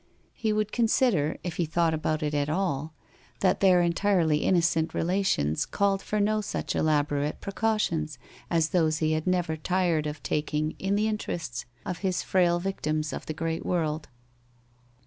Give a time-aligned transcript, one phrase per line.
[0.33, 2.95] He would consider, if he thought about it at all,
[3.41, 8.17] that their entirely innocent relations called for no such elaborate precau tions
[8.49, 12.57] as those he was never tired of taking in the in terests of his frail
[12.57, 14.07] victims of the great world.